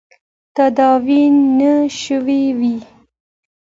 تدوین 0.55 1.33
نه 1.57 1.73
شوي 2.01 2.43
وو. 2.59 2.75